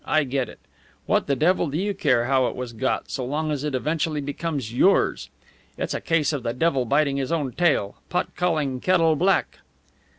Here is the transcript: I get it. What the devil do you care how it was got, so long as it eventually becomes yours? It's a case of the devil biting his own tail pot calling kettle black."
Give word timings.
I 0.03 0.23
get 0.23 0.49
it. 0.49 0.59
What 1.05 1.27
the 1.27 1.35
devil 1.35 1.67
do 1.67 1.77
you 1.77 1.93
care 1.93 2.25
how 2.25 2.47
it 2.47 2.55
was 2.55 2.73
got, 2.73 3.11
so 3.11 3.23
long 3.23 3.51
as 3.51 3.63
it 3.63 3.75
eventually 3.75 4.19
becomes 4.19 4.73
yours? 4.73 5.29
It's 5.77 5.93
a 5.93 6.01
case 6.01 6.33
of 6.33 6.41
the 6.41 6.53
devil 6.53 6.85
biting 6.85 7.17
his 7.17 7.31
own 7.31 7.51
tail 7.51 7.97
pot 8.09 8.35
calling 8.35 8.79
kettle 8.81 9.15
black." 9.15 9.59